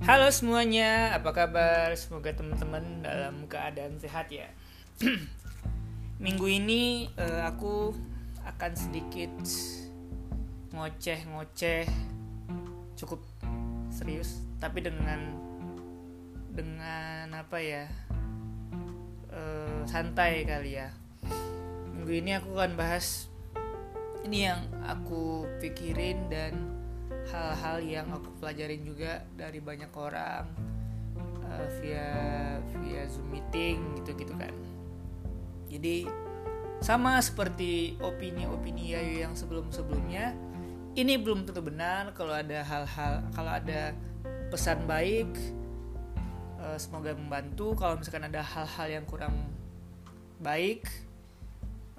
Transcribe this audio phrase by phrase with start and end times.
[0.00, 1.92] Halo semuanya, apa kabar?
[1.92, 4.48] Semoga teman-teman dalam keadaan sehat ya.
[6.24, 7.92] Minggu ini uh, aku
[8.48, 9.28] akan sedikit
[10.72, 11.84] ngoceh-ngoceh
[12.96, 13.20] cukup
[13.92, 15.36] serius, tapi dengan
[16.48, 17.84] dengan apa ya?
[19.28, 20.88] Uh, santai kali ya.
[21.92, 23.28] Minggu ini aku akan bahas
[24.24, 26.69] ini yang aku pikirin dan
[27.28, 30.48] hal-hal yang aku pelajarin juga dari banyak orang
[31.44, 32.08] uh, via
[32.80, 34.54] via zoom meeting gitu gitu kan.
[35.70, 36.08] Jadi
[36.80, 40.32] sama seperti opini-opini Yayu yang sebelum-sebelumnya
[40.96, 43.94] ini belum tentu benar kalau ada hal-hal kalau ada
[44.50, 45.30] pesan baik
[46.58, 47.76] uh, semoga membantu.
[47.78, 49.36] Kalau misalkan ada hal-hal yang kurang
[50.40, 50.88] baik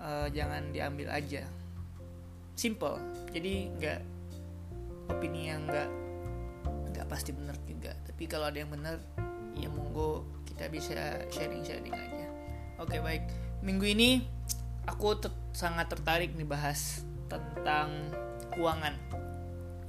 [0.02, 1.46] uh, jangan diambil aja.
[2.58, 3.00] Simple.
[3.32, 4.00] Jadi nggak
[5.12, 5.90] opini yang nggak
[6.96, 7.92] nggak pasti benar juga.
[8.08, 9.00] Tapi kalau ada yang benar
[9.56, 12.28] ya monggo kita bisa sharing sharing aja.
[12.80, 13.28] Oke baik.
[13.62, 14.26] Minggu ini
[14.88, 18.12] aku ter sangat tertarik nih bahas tentang
[18.56, 18.96] keuangan.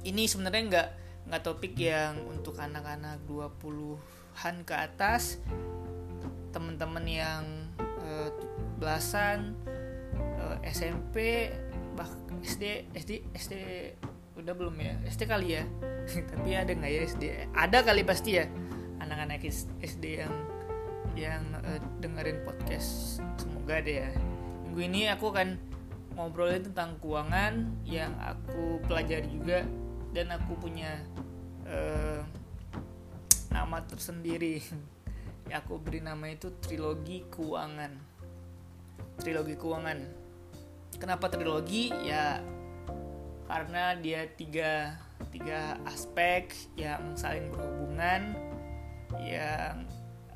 [0.03, 0.89] Ini sebenarnya nggak
[1.31, 5.39] nggak topik yang untuk anak-anak 20-an ke atas
[6.51, 7.43] teman-teman yang
[7.79, 8.29] uh,
[8.77, 9.57] belasan
[10.37, 11.49] eh, SMP
[11.97, 12.09] bah
[12.43, 13.53] SD SD SD
[14.37, 14.93] udah belum ya?
[15.07, 15.63] SD kali ya?
[16.31, 18.45] Tapi ada nggak ya SD ada kali pasti ya
[18.99, 19.45] anak-anak
[19.83, 20.33] SD yang
[21.13, 23.21] yang uh, dengerin podcast.
[23.37, 24.09] Semoga deh ya.
[24.65, 25.59] Minggu ini aku akan
[26.17, 29.65] ngobrolin tentang keuangan yang aku pelajari juga
[30.13, 31.01] dan aku punya
[31.69, 32.21] uh,
[33.53, 34.61] nama tersendiri.
[35.53, 37.93] Aku beri nama itu trilogi keuangan.
[39.21, 39.99] Trilogi keuangan.
[40.97, 41.93] Kenapa trilogi?
[42.07, 42.41] Ya
[43.47, 44.97] karena dia tiga
[45.31, 48.37] tiga aspek yang saling berhubungan
[49.21, 49.85] yang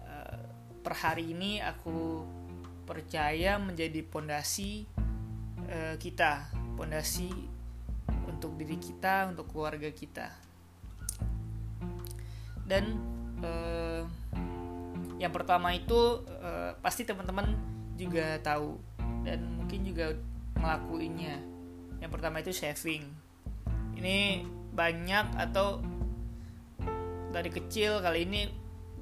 [0.06, 0.42] uh,
[0.82, 2.24] per hari ini aku
[2.88, 4.88] percaya menjadi pondasi
[5.68, 6.48] uh, kita.
[6.78, 7.30] Pondasi
[8.30, 10.30] untuk diri kita untuk keluarga kita.
[12.68, 13.02] Dan
[13.42, 14.06] uh,
[15.18, 17.58] yang pertama itu uh, pasti teman-teman
[17.98, 18.78] juga tahu
[19.26, 20.14] dan mungkin juga
[20.62, 21.57] ngelakuinnya
[22.02, 23.06] yang pertama itu saving
[23.98, 24.46] ini
[24.78, 25.82] banyak atau
[27.34, 28.42] dari kecil kali ini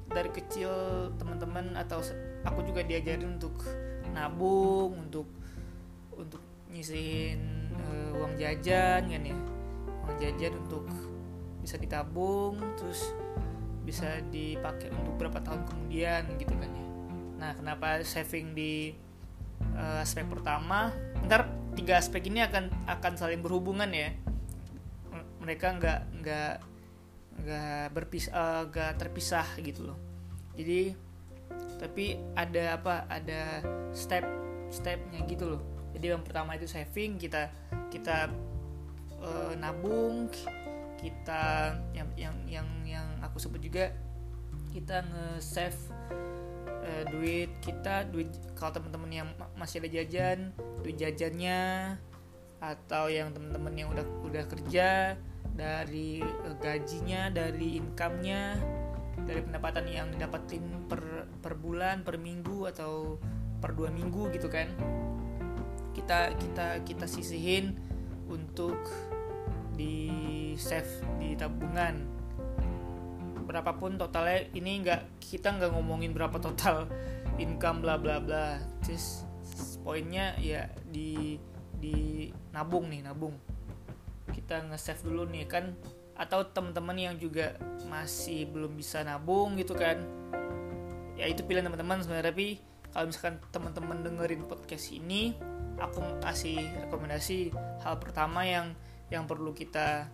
[0.08, 0.70] dari kecil
[1.18, 2.00] teman-teman atau
[2.46, 3.58] aku juga diajarin untuk
[4.14, 5.28] nabung untuk
[6.16, 6.40] untuk
[6.72, 9.36] nyisihin uh, uang jajan kan ya.
[10.06, 10.86] Uang jajan untuk
[11.60, 13.12] bisa ditabung terus
[13.82, 16.86] bisa dipakai untuk berapa tahun kemudian gitu kan ya.
[17.36, 18.94] Nah kenapa saving di
[19.76, 20.90] uh, aspek pertama
[21.28, 24.16] ntar tiga aspek ini akan akan saling berhubungan ya.
[25.44, 26.54] Mereka nggak nggak
[27.36, 29.98] nggak berpisah uh, nggak terpisah gitu loh.
[30.56, 30.96] Jadi
[31.76, 33.60] tapi ada apa ada
[33.92, 34.24] step
[34.72, 35.62] stepnya gitu loh.
[35.92, 37.52] Jadi yang pertama itu saving kita
[37.92, 38.32] kita
[39.20, 40.28] uh, nabung
[40.96, 43.92] kita yang yang yang yang aku sebut juga
[44.72, 45.76] kita nge-save
[46.86, 51.94] uh, duit kita duit kalau teman-teman yang masih ada jajan duit jajannya
[52.62, 55.18] atau yang teman-teman yang udah udah kerja
[55.52, 58.56] dari uh, gajinya dari income-nya
[59.26, 63.16] dari pendapatan yang didapatin per per bulan per minggu atau
[63.58, 64.68] per dua minggu gitu kan.
[65.96, 67.80] Kita kita kita sisihin
[68.28, 68.76] untuk
[69.76, 72.15] di save di tabungan
[73.46, 76.90] berapapun totalnya ini nggak kita nggak ngomongin berapa total
[77.38, 78.58] income bla bla bla.
[78.82, 79.24] Terus
[79.86, 81.38] poinnya ya di
[81.78, 83.38] di nabung nih nabung.
[84.28, 85.72] Kita nge-save dulu nih kan.
[86.16, 87.54] Atau teman-teman yang juga
[87.86, 90.02] masih belum bisa nabung gitu kan.
[91.14, 92.34] Ya itu pilihan teman-teman sebenarnya.
[92.34, 92.48] Tapi
[92.90, 95.36] kalau misalkan teman-teman dengerin podcast ini
[95.76, 96.56] aku kasih
[96.88, 97.52] rekomendasi
[97.84, 98.72] hal pertama yang
[99.12, 100.08] yang perlu kita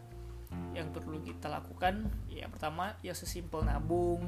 [0.72, 4.24] yang perlu kita lakukan ya pertama ya sesimpel nabung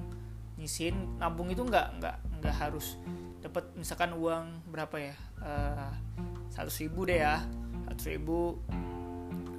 [0.61, 3.01] nyisin nabung itu nggak nggak nggak harus
[3.43, 5.93] dapat misalkan uang berapa ya eh,
[6.49, 7.45] seratus ribu deh ya
[7.85, 8.57] seratus ribu.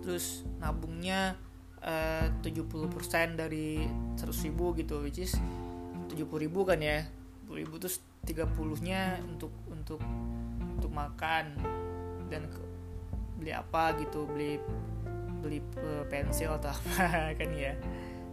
[0.06, 1.38] Terus nabungnya
[1.82, 3.86] eh, tujuh puluh persen dari
[4.18, 5.38] seratus ribu gitu which is
[6.10, 7.06] tujuh puluh ribu kan ya.
[7.46, 10.02] Puluh ribu terus tiga puluhnya untuk untuk
[10.82, 11.54] untuk makan
[12.30, 12.50] dan
[13.38, 14.58] beli apa gitu beli
[15.46, 17.78] beli uh, pensil atau apa kan ya.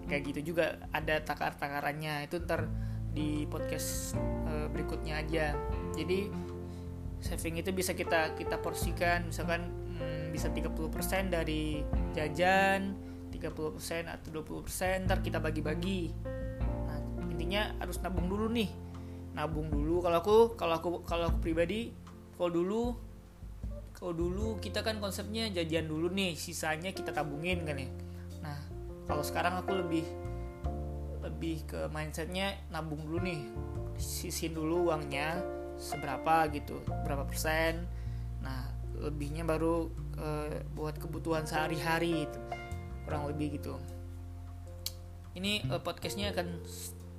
[0.09, 2.25] Kayak gitu juga ada takar-takarannya.
[2.25, 2.73] Itu ntar
[3.13, 4.17] di podcast
[4.49, 5.53] uh, berikutnya aja.
[5.93, 6.33] Jadi
[7.21, 9.29] saving itu bisa kita kita porsikan.
[9.29, 9.69] Misalkan
[10.01, 10.73] hmm, bisa 30%
[11.29, 11.85] dari
[12.17, 12.97] jajan
[13.29, 16.13] 30% 30% atau 20% ntar kita bagi-bagi.
[16.87, 16.99] Nah
[17.33, 18.71] intinya harus nabung dulu nih.
[19.35, 20.05] Nabung dulu.
[20.05, 21.91] Kalau aku kalau aku kalau aku pribadi
[22.37, 22.83] kalau dulu
[24.03, 27.87] kalau dulu kita kan konsepnya jajan dulu nih sisanya kita tabungin kan ya.
[28.43, 28.59] Nah
[29.07, 30.03] kalau sekarang aku lebih
[31.23, 33.47] lebih ke mindsetnya nabung dulu nih.
[34.03, 35.39] Sisin dulu uangnya
[35.79, 37.87] seberapa gitu berapa persen.
[38.43, 39.87] Nah lebihnya baru
[40.19, 42.43] uh, buat kebutuhan sehari-hari gitu.
[43.07, 43.79] kurang lebih gitu.
[45.39, 46.59] Ini uh, podcastnya akan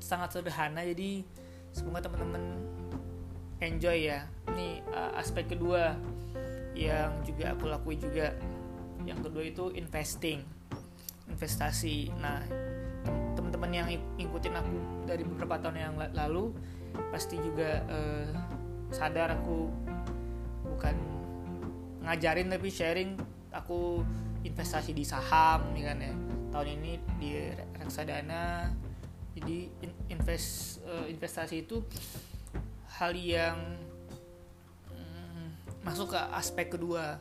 [0.04, 1.24] sangat sederhana jadi
[1.72, 2.60] semoga teman-teman
[3.64, 4.28] enjoy ya.
[4.52, 5.96] Ini uh, aspek kedua
[6.74, 8.34] yang juga aku lakui juga.
[9.06, 10.42] Yang kedua itu investing.
[11.30, 12.12] Investasi.
[12.18, 12.44] Nah
[13.34, 13.88] teman-teman yang
[14.20, 14.76] ngikutin aku
[15.06, 16.54] dari beberapa tahun yang lalu
[17.10, 18.30] pasti juga uh,
[18.94, 19.70] sadar aku
[20.74, 20.96] bukan
[22.06, 23.18] ngajarin tapi sharing
[23.50, 24.06] aku
[24.46, 26.14] investasi di saham ya kan ya.
[26.54, 27.32] Tahun ini di
[27.82, 28.70] reksadana.
[29.34, 29.66] Jadi
[30.14, 31.82] invest uh, investasi itu
[33.02, 33.58] hal yang
[35.84, 37.20] masuk ke aspek kedua.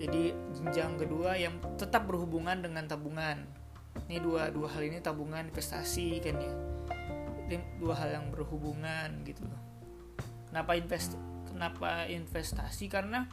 [0.00, 3.44] Jadi jenjang kedua yang tetap berhubungan dengan tabungan.
[4.08, 6.52] Ini dua dua hal ini tabungan investasi kan ya?
[7.50, 9.44] Ini dua hal yang berhubungan gitu
[10.50, 11.14] kenapa invest
[11.46, 12.90] kenapa investasi?
[12.90, 13.24] Karena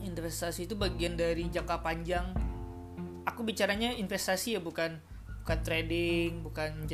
[0.00, 2.30] investasi itu bagian dari jangka panjang.
[3.26, 5.02] Aku bicaranya investasi ya bukan
[5.42, 6.90] bukan trading bukan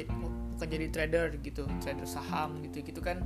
[0.56, 3.24] bukan jadi trader gitu trader saham gitu gitu kan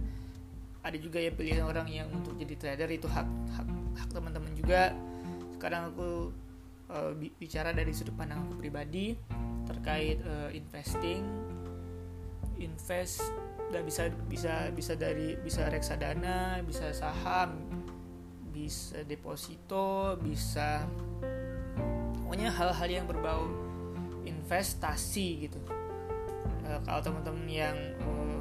[0.87, 3.27] ada juga ya pilihan orang yang untuk jadi trader itu hak
[3.59, 3.67] hak
[3.99, 4.95] hak teman-teman juga.
[5.59, 6.31] Sekarang aku
[6.95, 7.11] uh,
[7.43, 9.19] bicara dari sudut pandang aku pribadi
[9.67, 11.27] terkait uh, investing.
[12.63, 13.21] Invest
[13.67, 17.67] udah bisa bisa bisa dari bisa reksadana bisa saham
[18.55, 20.87] bisa deposito bisa
[22.23, 23.51] pokoknya hal-hal yang berbau
[24.23, 25.59] investasi gitu.
[26.63, 28.41] Uh, kalau teman-teman yang uh,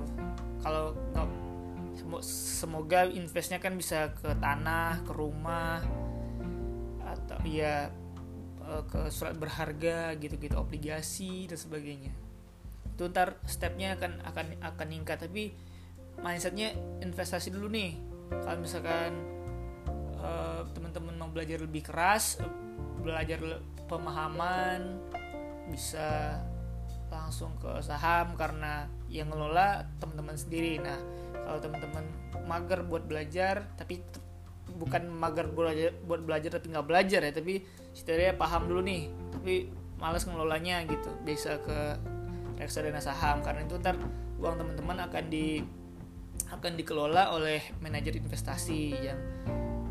[0.62, 0.94] kalau
[2.22, 5.80] semoga investnya kan bisa ke tanah ke rumah
[7.06, 7.90] atau ya
[8.90, 12.14] ke surat berharga gitu-gitu obligasi dan sebagainya.
[12.98, 15.54] Itu ntar stepnya akan akan akan meningkat tapi
[16.20, 16.74] mindsetnya
[17.06, 17.94] investasi dulu nih.
[18.42, 19.14] Kalau misalkan
[20.18, 22.42] uh, teman-teman mau belajar lebih keras
[23.06, 23.38] belajar
[23.86, 24.98] pemahaman
[25.70, 26.42] bisa
[27.14, 30.82] langsung ke saham karena yang ngelola teman-teman sendiri.
[30.82, 30.98] Nah
[31.46, 32.06] kalau teman-teman
[32.50, 34.02] mager buat belajar tapi
[34.76, 37.64] bukan mager belajar buat belajar tapi nggak belajar ya tapi
[37.94, 41.10] setidaknya paham dulu nih tapi males ngelolanya gitu.
[41.24, 41.96] Bisa ke
[42.60, 43.96] reksadana saham karena itu ntar
[44.40, 45.64] uang teman-teman akan di
[46.52, 49.20] akan dikelola oleh manajer investasi yang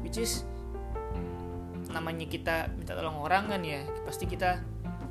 [0.05, 0.45] which is
[1.93, 4.61] namanya kita minta tolong orang kan ya pasti kita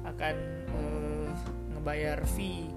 [0.04, 0.36] akan
[0.76, 1.30] uh,
[1.74, 2.68] ngebayar fee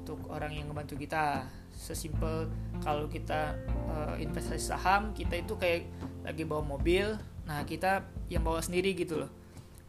[0.00, 1.44] untuk orang yang ngebantu kita
[1.80, 2.52] sesimpel
[2.84, 3.56] kalau kita
[3.88, 5.88] uh, investasi saham kita itu kayak
[6.20, 7.16] lagi bawa mobil
[7.48, 9.30] nah kita yang bawa sendiri gitu loh.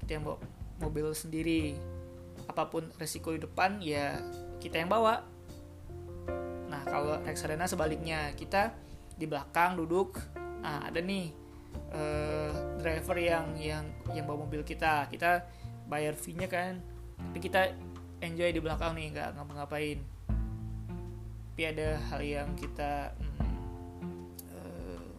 [0.02, 0.40] Kita yang bawa
[0.82, 1.78] mobil sendiri.
[2.50, 4.18] Apa pun resiko di depan ya
[4.64, 5.22] kita yang bawa.
[6.72, 8.74] Nah kalau reksadana sebaliknya kita
[9.20, 10.18] di belakang duduk
[10.62, 11.34] nah ada nih
[11.94, 13.86] uh, driver yang yang
[14.16, 15.06] yang bawa mobil kita.
[15.12, 15.46] Kita
[15.86, 16.82] bayar fee-nya kan
[17.22, 17.78] tapi kita
[18.26, 20.02] enjoy di belakang nih nggak ngapa-ngapain
[21.62, 23.38] tapi ada hal yang kita hmm,
[24.50, 25.14] uh,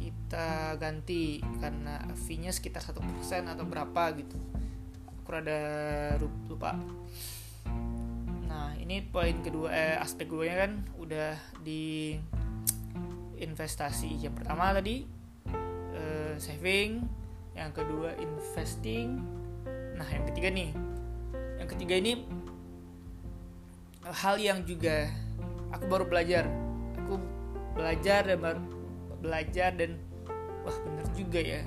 [0.00, 4.40] kita ganti karena fee-nya sekitar satu persen atau berapa gitu.
[5.20, 5.60] Aku rada
[6.48, 6.80] lupa.
[8.48, 12.16] Nah ini poin kedua eh, aspek keduanya kan udah di
[13.36, 14.16] investasi.
[14.16, 15.04] Yang pertama tadi
[15.92, 17.04] uh, saving.
[17.52, 19.20] Yang kedua investing.
[19.92, 20.72] Nah yang ketiga nih.
[21.60, 22.12] Yang ketiga ini
[24.12, 25.10] hal yang juga
[25.74, 26.46] aku baru belajar.
[27.06, 27.18] Aku
[27.74, 28.62] belajar dan baru
[29.18, 29.98] belajar dan
[30.62, 31.62] wah bener juga ya.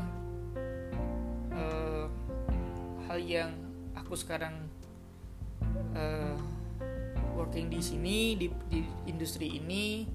[1.51, 2.05] Uh,
[3.09, 3.51] hal yang
[3.97, 4.55] aku sekarang
[5.95, 6.37] uh,
[7.35, 10.07] working di sini di, di industri ini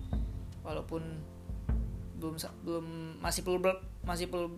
[0.65, 1.03] walaupun
[2.21, 2.87] belum belum
[3.21, 3.61] masih perlu
[4.05, 4.49] masih perlu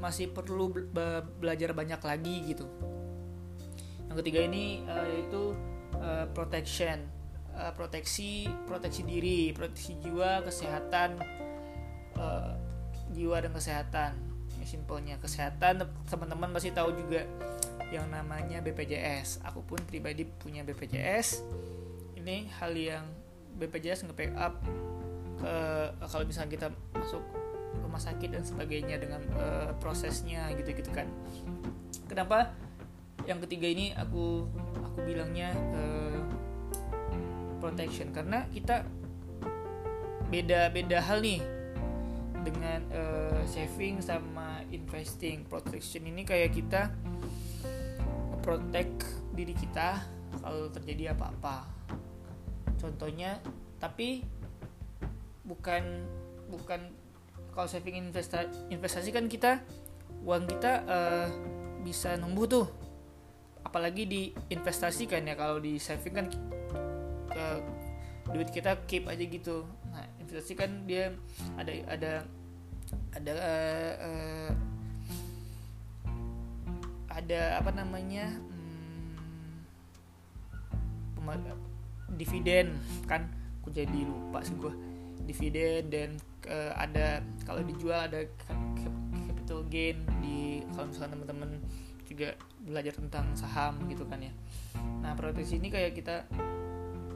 [0.00, 0.72] masih perlu
[1.38, 2.66] belajar banyak lagi gitu.
[4.08, 5.52] Yang ketiga ini uh, yaitu
[6.02, 7.06] uh, protection
[7.54, 11.22] uh, proteksi proteksi diri proteksi jiwa kesehatan
[12.18, 12.52] uh,
[13.14, 14.12] jiwa dan kesehatan.
[14.60, 17.24] Ya simpelnya kesehatan teman-teman pasti tahu juga
[17.92, 21.44] yang namanya BPJS aku pun pribadi punya BPJS
[22.16, 23.04] ini hal yang
[23.60, 24.54] BPJS nge-backup
[25.44, 27.20] uh, kalau misalnya kita masuk
[27.82, 31.04] rumah sakit dan sebagainya dengan uh, prosesnya gitu-gitu kan.
[32.08, 32.54] Kenapa?
[33.28, 34.48] Yang ketiga ini aku
[34.92, 36.20] aku bilangnya uh,
[37.56, 38.12] protection.
[38.12, 38.84] Karena kita
[40.28, 41.40] beda beda hal nih
[42.44, 45.48] dengan uh, saving sama investing.
[45.48, 46.92] Protection ini kayak kita
[48.44, 50.04] protect diri kita
[50.44, 51.64] kalau terjadi apa-apa.
[52.76, 53.40] Contohnya
[53.80, 54.20] tapi
[55.48, 56.04] bukan
[56.52, 56.92] bukan
[57.56, 59.64] kalau saving investasi, investasi kan kita
[60.22, 61.28] uang kita uh,
[61.82, 62.66] bisa numbuh tuh
[63.62, 66.26] apalagi diinvestasikan ya kalau di saving kan
[67.34, 67.58] uh,
[68.30, 69.66] duit kita keep aja gitu.
[69.90, 71.14] Nah investasi kan dia
[71.58, 72.12] ada ada
[73.16, 74.50] ada uh, uh,
[77.12, 78.34] ada apa namanya
[81.20, 81.56] hmm,
[82.16, 82.76] dividen
[83.06, 83.28] kan
[83.62, 84.74] aku jadi lupa sih gue
[85.22, 86.10] dividen dan
[86.50, 88.26] uh, ada kalau dijual ada
[89.30, 91.50] capital gain di kalau misalnya teman-teman
[92.06, 94.32] juga belajar tentang saham gitu kan ya.
[95.02, 96.26] Nah proteksi ini kayak kita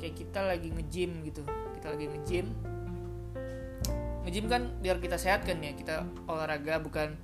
[0.02, 1.42] kayak kita lagi nge-gym gitu.
[1.78, 2.46] Kita lagi nge-gym.
[4.26, 5.72] Nge-gym kan biar kita sehat kan ya.
[5.74, 7.14] Kita olahraga bukan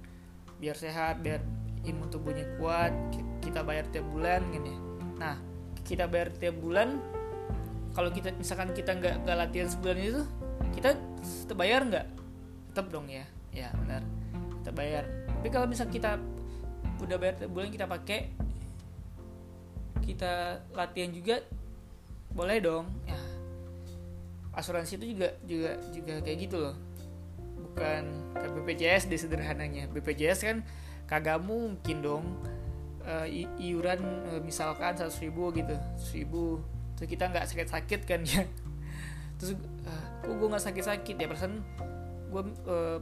[0.62, 1.42] biar sehat biar
[1.83, 2.95] imun tubuhnya kuat
[3.42, 4.76] kita bayar tiap bulan kan ya.
[5.19, 5.37] Nah
[5.83, 7.02] kita bayar tiap bulan
[7.92, 10.23] kalau kita misalkan kita nggak nggak latihan sebulan itu
[10.78, 10.95] kita
[11.59, 12.07] bayar nggak?
[12.73, 13.26] Tetap dong ya.
[13.52, 14.07] Ya benar.
[14.62, 15.04] Kita bayar.
[15.42, 16.16] Tapi kalau misal kita
[17.02, 18.30] udah bayar tiap bulan kita pakai.
[20.02, 21.42] Kita latihan juga
[22.32, 22.87] boleh dong.
[23.04, 23.18] Ya.
[24.54, 26.76] Asuransi itu juga juga juga kayak gitu loh.
[27.71, 28.02] Bukan
[28.35, 29.90] BPJS deh sederhananya.
[29.90, 30.56] BPJS kan
[31.11, 32.25] kagak mungkin dong
[33.04, 33.26] uh,
[33.59, 34.00] iuran
[34.32, 35.75] uh, misalkan seratus ribu gitu
[36.14, 36.62] ribu.
[36.97, 38.47] Terus kita nggak sakit-sakit kan ya.
[39.38, 41.26] Terus uh, kok gue nggak sakit-sakit ya?
[41.26, 41.62] Persen
[42.32, 42.97] gue uh,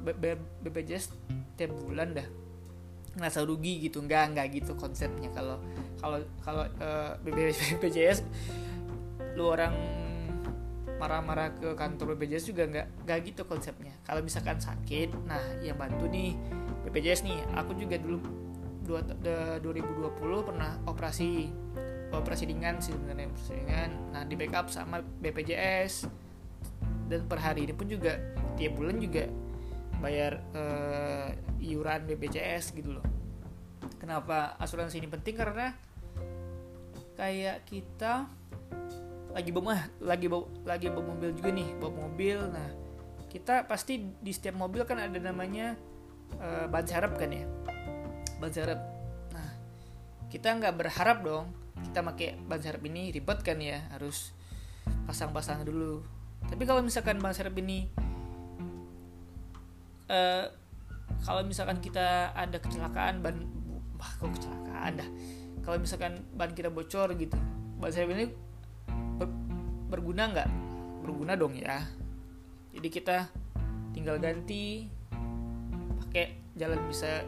[0.64, 1.14] BPJS
[1.54, 2.49] tiap bulan dah
[3.16, 4.02] ngerasa rugi gitu.
[4.04, 5.30] Nggak nggak gitu konsepnya.
[5.32, 5.58] Kalau
[5.98, 8.24] kalau kalau uh, BPJS
[9.36, 9.72] lu orang
[11.00, 13.96] marah-marah ke kantor BPJS juga nggak nggak gitu konsepnya.
[14.04, 16.36] Kalau misalkan sakit nah yang bantu nih
[16.88, 17.38] BPJS nih.
[17.56, 18.20] Aku juga dulu
[18.90, 21.46] 2020 pernah operasi
[22.10, 23.90] operasi ringan sih sebenarnya operasi ringan.
[24.10, 26.10] Nah di backup sama BPJS
[27.10, 28.18] dan per hari ini pun juga
[28.54, 29.26] tiap bulan juga
[30.00, 31.28] bayar uh,
[31.60, 33.06] iuran BPJS gitu loh.
[34.00, 35.36] Kenapa asuransi ini penting?
[35.36, 35.76] Karena
[37.20, 38.24] kayak kita
[39.30, 42.38] lagi bawa lagi bawa lagi bawa mobil juga nih bawa mobil.
[42.48, 42.68] Nah
[43.30, 45.76] kita pasti di setiap mobil kan ada namanya
[46.40, 47.44] uh, ban serep kan ya?
[48.40, 48.80] Ban serep
[49.30, 49.50] nah
[50.32, 51.52] kita nggak berharap dong
[51.86, 53.84] kita pakai ban serep ini ribet kan ya?
[53.92, 54.32] Harus
[55.04, 56.00] pasang-pasang dulu.
[56.48, 58.09] Tapi kalau misalkan ban serep ini
[60.10, 60.44] uh,
[61.22, 63.46] kalau misalkan kita ada kecelakaan ban
[63.96, 65.08] wah kok kecelakaan dah.
[65.62, 67.38] Kalau misalkan ban kita bocor gitu
[67.78, 68.26] ban serep ini
[69.88, 70.48] berguna nggak?
[71.06, 71.86] Berguna dong ya.
[72.74, 73.30] Jadi kita
[73.94, 74.86] tinggal ganti
[76.06, 77.22] pakai jalan bisa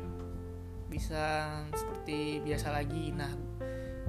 [0.90, 1.24] bisa
[1.72, 3.14] seperti biasa lagi.
[3.14, 3.32] Nah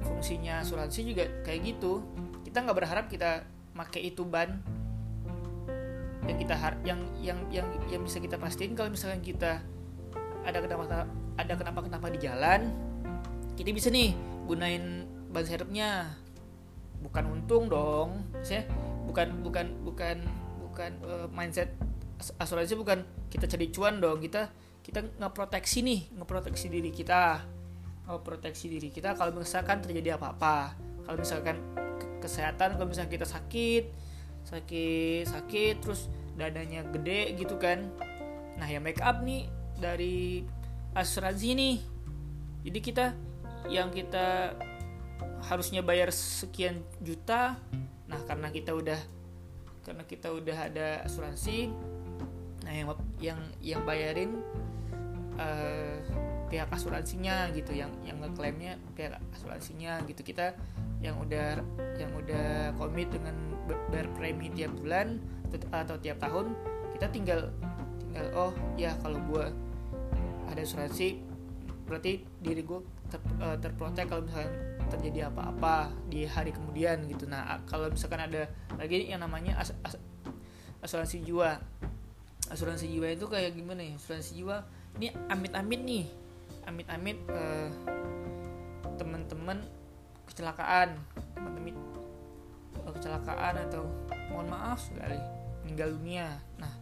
[0.04, 2.04] fungsinya asuransi juga kayak gitu.
[2.44, 4.62] Kita nggak berharap kita pakai itu ban
[6.24, 6.54] yang kita
[6.84, 9.60] yang yang yang yang bisa kita pastiin kalau misalkan kita
[10.44, 11.08] ada kenapa
[11.40, 12.72] ada kenapa kenapa di jalan
[13.54, 14.14] kita bisa nih
[14.44, 16.14] gunain ban serepnya.
[17.04, 18.64] Bukan untung dong saya
[19.04, 20.24] bukan bukan bukan
[20.64, 21.76] bukan uh, mindset
[22.40, 24.48] asuransi bukan kita cari cuan dong kita
[24.80, 27.44] kita ngeproteksi nih ngeproteksi diri kita.
[28.08, 30.76] Ngeproteksi diri kita kalau misalkan terjadi apa-apa.
[31.04, 31.60] Kalau misalkan
[32.24, 33.84] kesehatan kalau misalkan kita sakit
[34.44, 37.88] sakit sakit terus dadanya gede gitu kan.
[38.60, 39.48] Nah ya make up nih
[39.80, 40.44] dari
[40.94, 41.76] asuransi nih.
[42.64, 43.06] Jadi kita
[43.68, 44.56] yang kita
[45.44, 47.56] harusnya bayar sekian juta
[48.04, 49.00] nah karena kita udah
[49.84, 51.72] karena kita udah ada asuransi
[52.64, 52.88] nah yang
[53.20, 54.40] yang yang bayarin
[55.36, 56.00] uh,
[56.54, 60.22] pihak asuransinya gitu yang yang ngeklaimnya pihak asuransinya gitu.
[60.22, 60.54] Kita
[61.02, 61.58] yang udah
[61.98, 63.34] yang udah komit dengan
[63.90, 65.18] bayar premi tiap bulan
[65.50, 66.54] atau, atau tiap tahun
[66.94, 67.50] kita tinggal
[67.98, 69.50] tinggal oh ya kalau gue
[70.46, 71.18] ada asuransi
[71.90, 72.78] berarti diri gue
[73.10, 74.54] ter, uh, terprotek kalau misalnya
[74.94, 77.26] terjadi apa-apa di hari kemudian gitu.
[77.26, 78.46] Nah kalau misalkan ada
[78.78, 79.98] lagi yang namanya as, as,
[80.86, 81.58] asuransi jiwa.
[82.46, 83.98] Asuransi jiwa itu kayak gimana ya?
[83.98, 84.62] Asuransi jiwa
[85.00, 86.04] ini amit-amit nih
[86.66, 87.70] amit-amit uh,
[88.96, 89.60] teman-teman
[90.28, 90.96] kecelakaan.
[91.36, 91.76] Teman-teman
[92.84, 93.86] uh, kecelakaan atau
[94.32, 95.18] mohon maaf sekali
[95.64, 96.28] meninggal dunia.
[96.60, 96.72] Nah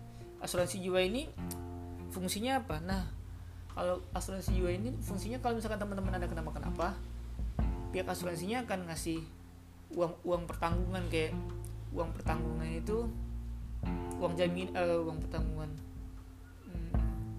[0.42, 1.30] asuransi jiwa ini
[2.10, 2.82] fungsinya apa?
[2.82, 3.02] Nah
[3.72, 6.92] kalau asuransi jiwa ini fungsinya kalau misalkan teman-teman ada kenapa-kenapa
[7.92, 9.20] pihak asuransinya akan ngasih
[9.92, 11.36] uang uang pertanggungan kayak
[11.92, 13.04] uang pertanggungan itu
[14.16, 15.70] uang jamin uh, uang pertanggungan
[16.64, 16.90] hmm,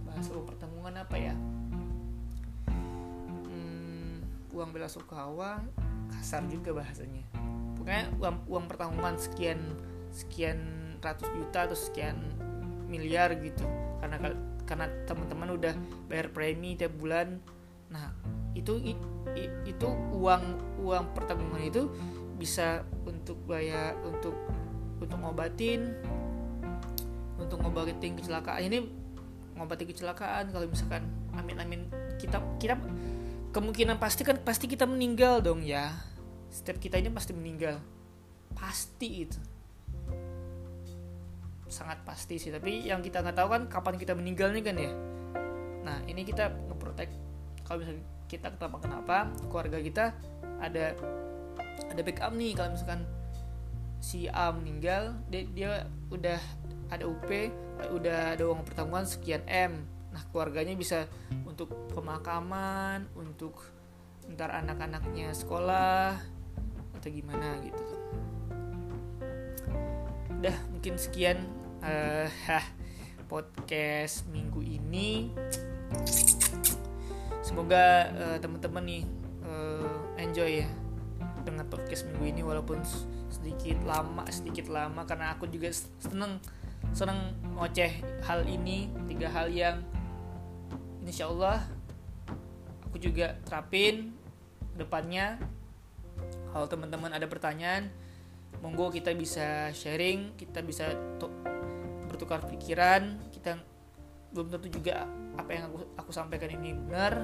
[0.05, 1.33] bahasa uang pertanggungan apa ya
[4.53, 5.65] uang bela sungkawa
[6.13, 7.25] kasar juga bahasanya.
[7.75, 9.59] Pokoknya uang uang pertanggungan sekian
[10.13, 10.59] sekian
[11.01, 12.15] ratus juta atau sekian
[12.87, 13.65] miliar gitu.
[13.99, 14.17] Karena
[14.63, 15.73] karena teman-teman udah
[16.07, 17.41] bayar premi tiap bulan.
[17.89, 18.13] Nah
[18.53, 18.77] itu
[19.65, 21.89] itu uang uang pertanggungan itu
[22.37, 24.37] bisa untuk bayar untuk
[25.01, 25.97] untuk ngobatin
[27.41, 28.61] untuk ngobatin kecelakaan.
[28.69, 28.79] Ini
[29.57, 31.81] ngobatin kecelakaan kalau misalkan amin amin
[32.21, 32.77] kita kita
[33.53, 35.93] kemungkinan pasti kan pasti kita meninggal dong ya.
[36.49, 37.77] Setiap kita ini pasti meninggal.
[38.57, 39.39] Pasti itu.
[41.69, 44.91] Sangat pasti sih tapi yang kita nggak tahu kan kapan kita meninggalnya kan ya.
[45.85, 47.13] Nah ini kita ngeprotek
[47.61, 50.05] kalau misalnya kita kenapa kenapa keluarga kita
[50.57, 50.97] ada
[51.93, 52.57] ada backup nih.
[52.57, 53.01] Kalau misalkan
[54.03, 55.71] si A meninggal dia, dia
[56.09, 56.41] udah
[56.89, 57.29] ada UP
[57.89, 61.09] udah ada uang pertanggungan sekian M nah keluarganya bisa
[61.43, 63.65] untuk pemakaman untuk
[64.29, 66.15] ntar anak-anaknya sekolah
[66.95, 67.83] atau gimana gitu.
[70.39, 71.43] Udah mungkin sekian
[71.83, 72.29] uh,
[73.31, 75.33] podcast minggu ini.
[77.43, 79.03] Semoga uh, teman-teman nih
[79.43, 80.69] uh, enjoy ya
[81.43, 82.79] dengan podcast minggu ini walaupun
[83.27, 85.67] sedikit lama sedikit lama karena aku juga
[85.99, 86.39] seneng
[86.95, 89.83] seneng ngoceh hal ini tiga hal yang
[91.03, 91.61] insya Allah
[92.87, 94.15] aku juga terapin
[94.77, 95.37] depannya.
[96.53, 97.89] Kalau teman-teman ada pertanyaan
[98.61, 100.93] monggo kita bisa sharing kita bisa
[102.07, 103.17] bertukar pikiran.
[103.33, 103.57] Kita
[104.33, 105.05] belum tentu juga
[105.37, 107.17] apa yang aku aku sampaikan ini benar.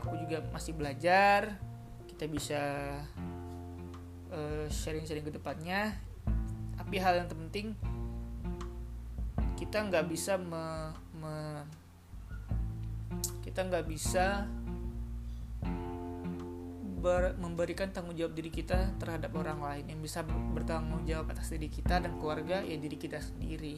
[0.00, 1.60] Aku juga masih belajar
[2.08, 2.62] kita bisa
[4.32, 5.96] uh, sharing-sharing ke depannya.
[6.80, 7.76] Tapi hal yang terpenting
[9.60, 11.62] kita nggak bisa me, me,
[13.52, 14.48] kita nggak bisa
[17.04, 19.84] ber, memberikan tanggung jawab diri kita terhadap orang lain.
[19.92, 20.18] Yang bisa
[20.56, 23.76] bertanggung jawab atas diri kita dan keluarga ya diri kita sendiri.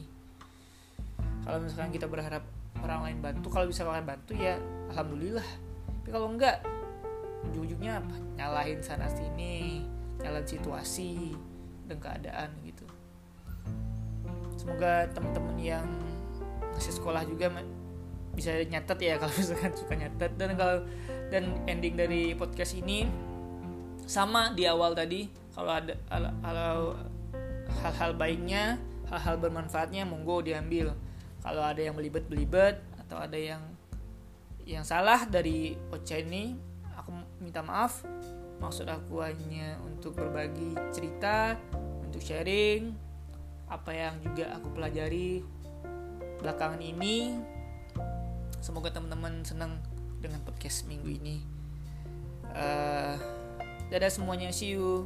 [1.43, 2.47] Kalau misalkan kita berharap
[2.79, 4.55] orang lain bantu kalau bisa kalian bantu ya
[4.95, 5.49] alhamdulillah.
[5.83, 6.63] Tapi kalau enggak
[7.51, 8.15] ujung-ujungnya apa?
[8.39, 9.83] Nyalahin sana sini
[10.23, 11.35] nyalahin situasi
[11.91, 12.87] dan keadaan gitu.
[14.55, 15.83] Semoga teman-teman yang
[16.71, 17.51] masih sekolah juga
[18.35, 20.31] bisa nyatet ya kalau misalkan suka nyatet.
[20.35, 20.83] Dan kalau
[21.31, 23.07] dan ending dari podcast ini
[24.05, 25.97] sama di awal tadi kalau ada
[26.45, 26.93] kalau
[27.81, 28.77] hal-hal baiknya
[29.09, 30.93] hal-hal bermanfaatnya monggo diambil.
[31.41, 33.61] Kalau ada yang belibet-belibet atau ada yang
[34.65, 36.57] yang salah dari Ocha ini
[36.97, 38.01] aku minta maaf.
[38.59, 41.53] Maksud aku hanya untuk berbagi cerita
[42.01, 42.95] untuk sharing
[43.69, 45.41] apa yang juga aku pelajari
[46.41, 47.35] belakangan ini
[48.65, 49.77] semoga teman-teman senang
[50.25, 51.37] dengan podcast minggu ini.
[52.49, 53.13] Uh,
[53.93, 55.05] dadah semuanya see you.